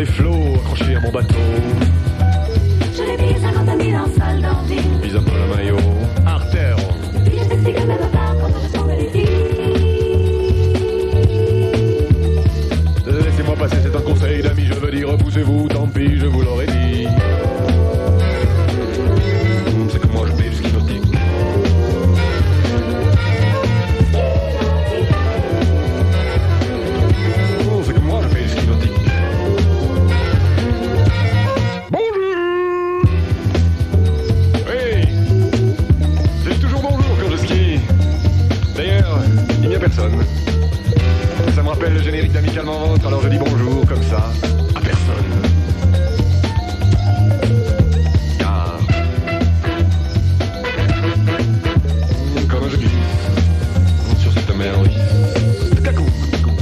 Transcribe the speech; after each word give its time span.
les 0.00 0.06
flots, 0.06 0.54
accroché 0.54 0.96
à 0.96 1.00
mon 1.00 1.10
bateau. 1.10 1.34
Je 2.96 3.02
l'ai 3.02 3.16
payé 3.18 3.36
50 3.38 3.82
000 3.82 3.98
en 3.98 4.06
solde 4.06 4.46
en 4.46 4.62
ville. 4.62 4.98
Mise 5.02 5.16
à 5.16 5.20
pas 5.20 5.38
la 5.38 5.56
maillot. 5.56 5.76
Artère. 6.24 6.76
Puis 7.26 7.38
je 7.38 7.44
t'explique 7.48 7.76
à 7.76 7.84
mes 7.84 7.94
repas 7.94 8.34
quand 8.40 8.48
je 8.62 8.78
tombe 8.78 8.88
les 8.88 9.08
filles. 9.08 9.28
Laissez-moi 13.06 13.56
passer, 13.56 13.76
c'est 13.82 13.94
un 13.94 14.00
conseil 14.00 14.42
d'amis, 14.42 14.64
je 14.64 14.74
veux 14.74 14.90
dire, 14.90 15.08
repoussez-vous, 15.10 15.68
tant 15.68 15.86
pis, 15.86 16.18
je 16.18 16.26
vous 16.26 16.40
l'aurais 16.40 16.66
dit. 16.66 16.79
personne. 39.80 40.12
Ça 41.54 41.62
me 41.62 41.68
rappelle 41.68 41.94
le 41.94 42.02
générique 42.02 42.32
d'Amicalement 42.32 42.86
Vôtre, 42.86 43.06
alors 43.06 43.22
je 43.22 43.28
dis 43.28 43.38
bonjour 43.38 43.86
comme 43.86 44.02
ça, 44.02 44.30
à 44.74 44.80
personne. 44.80 45.24
Ah. 48.44 48.76
Car. 48.76 48.78
Comme 52.48 52.68
je 52.70 52.76
glisse 52.76 52.90
sur 54.18 54.32
cette 54.32 54.54
mer, 54.54 54.74
oui. 54.82 54.90
Cacou, 55.82 56.04
cacou. 56.30 56.52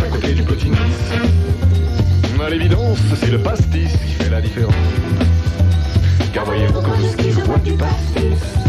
À 0.00 0.08
côté 0.08 0.34
du 0.34 0.42
petit 0.44 0.70
nice. 0.70 0.78
À 2.44 2.50
l'évidence, 2.50 2.98
c'est 3.18 3.30
le 3.30 3.38
pastis 3.38 3.90
qui 3.92 4.12
fait 4.22 4.30
la 4.30 4.40
différence. 4.40 4.74
Car 6.32 6.44
voyez-vous, 6.44 6.80
quand 6.80 6.94
je 7.00 7.06
skie, 7.08 7.32
je 7.32 7.40
bois 7.40 7.58
du 7.58 7.72
pastis. 7.72 8.63